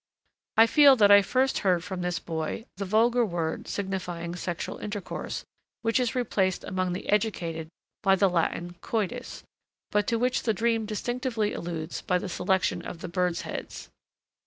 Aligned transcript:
I 0.57 0.65
feel 0.65 0.95
that 0.95 1.11
I 1.11 1.21
first 1.21 1.59
heard 1.59 1.83
from 1.83 2.01
this 2.01 2.17
boy 2.17 2.65
the 2.77 2.85
vulgar 2.85 3.23
word 3.23 3.67
signifying 3.67 4.35
sexual 4.35 4.79
intercourse, 4.79 5.45
which 5.83 5.99
is 5.99 6.15
replaced 6.15 6.63
among 6.63 6.93
the 6.93 7.07
educated 7.09 7.69
by 8.01 8.15
the 8.15 8.27
Latin 8.27 8.77
"coitus," 8.81 9.43
but 9.91 10.07
to 10.07 10.17
which 10.17 10.41
the 10.41 10.55
dream 10.55 10.87
distinctly 10.87 11.53
alludes 11.53 12.01
by 12.01 12.17
the 12.17 12.29
selection 12.29 12.81
of 12.81 13.01
the 13.01 13.09
birds' 13.09 13.41
heads. 13.41 13.89